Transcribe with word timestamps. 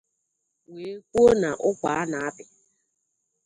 wee 0.73 0.95
kwuo 1.11 1.31
na 1.41 1.49
ụkwa 1.67 1.89
a 2.01 2.03
na-apị 2.11 2.43